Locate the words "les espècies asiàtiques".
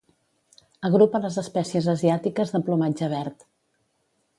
1.27-2.55